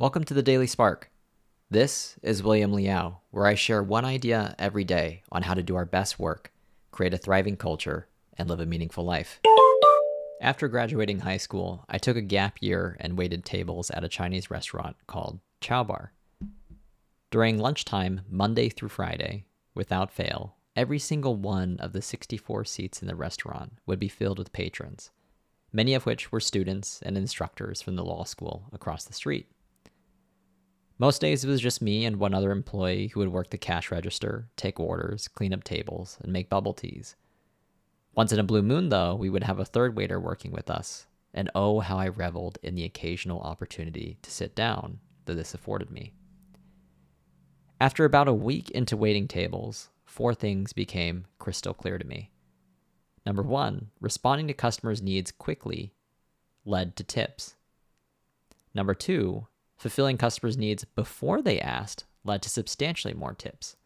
[0.00, 1.10] Welcome to the Daily Spark.
[1.72, 5.74] This is William Liao, where I share one idea every day on how to do
[5.74, 6.52] our best work,
[6.92, 8.06] create a thriving culture,
[8.36, 9.40] and live a meaningful life.
[10.40, 14.52] After graduating high school, I took a gap year and waited tables at a Chinese
[14.52, 16.12] restaurant called Chow Bar.
[17.32, 23.08] During lunchtime, Monday through Friday, without fail, every single one of the 64 seats in
[23.08, 25.10] the restaurant would be filled with patrons,
[25.72, 29.48] many of which were students and instructors from the law school across the street.
[31.00, 33.92] Most days it was just me and one other employee who would work the cash
[33.92, 37.14] register, take orders, clean up tables, and make bubble teas.
[38.16, 41.06] Once in a blue moon, though, we would have a third waiter working with us,
[41.32, 45.88] and oh, how I reveled in the occasional opportunity to sit down that this afforded
[45.88, 46.14] me.
[47.80, 52.32] After about a week into waiting tables, four things became crystal clear to me.
[53.24, 55.92] Number one, responding to customers' needs quickly
[56.64, 57.54] led to tips.
[58.74, 59.46] Number two,
[59.78, 63.76] fulfilling customers' needs before they asked led to substantially more tips.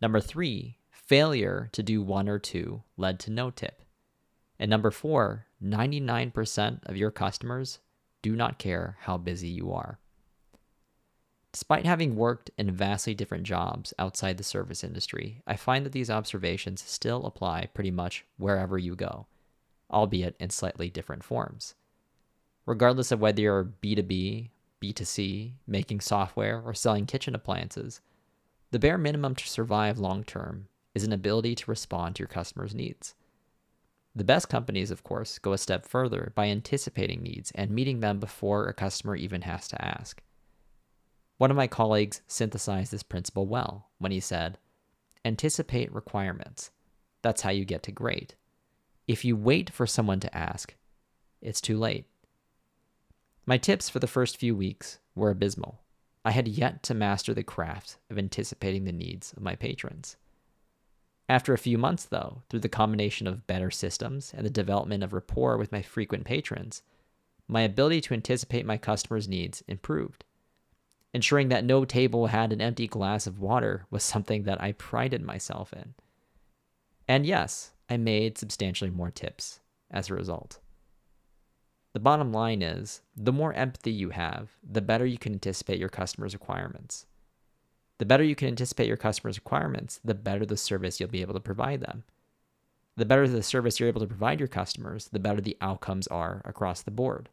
[0.00, 3.82] Number three, failure to do one or two led to no tip.
[4.58, 7.80] And number four, 99% of your customers
[8.22, 9.98] do not care how busy you are.
[11.52, 16.10] Despite having worked in vastly different jobs outside the service industry, I find that these
[16.10, 19.26] observations still apply pretty much wherever you go,
[19.90, 21.74] albeit in slightly different forms.
[22.66, 24.50] Regardless of whether you're B2B,
[24.92, 28.00] B2C, making software, or selling kitchen appliances,
[28.70, 32.74] the bare minimum to survive long term is an ability to respond to your customers'
[32.74, 33.14] needs.
[34.14, 38.20] The best companies, of course, go a step further by anticipating needs and meeting them
[38.20, 40.22] before a customer even has to ask.
[41.38, 44.58] One of my colleagues synthesized this principle well when he said,
[45.24, 46.70] Anticipate requirements.
[47.22, 48.36] That's how you get to great.
[49.08, 50.74] If you wait for someone to ask,
[51.40, 52.06] it's too late.
[53.46, 55.80] My tips for the first few weeks were abysmal.
[56.24, 60.16] I had yet to master the craft of anticipating the needs of my patrons.
[61.28, 65.12] After a few months, though, through the combination of better systems and the development of
[65.12, 66.82] rapport with my frequent patrons,
[67.46, 70.24] my ability to anticipate my customers' needs improved.
[71.12, 75.22] Ensuring that no table had an empty glass of water was something that I prided
[75.22, 75.94] myself in.
[77.06, 80.58] And yes, I made substantially more tips as a result.
[81.94, 85.88] The bottom line is the more empathy you have, the better you can anticipate your
[85.88, 87.06] customers' requirements.
[87.98, 91.34] The better you can anticipate your customers' requirements, the better the service you'll be able
[91.34, 92.02] to provide them.
[92.96, 96.42] The better the service you're able to provide your customers, the better the outcomes are
[96.44, 97.28] across the board.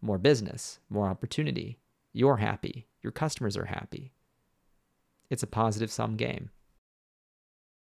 [0.00, 1.78] More business, more opportunity.
[2.12, 4.12] You're happy, your customers are happy.
[5.30, 6.50] It's a positive sum game.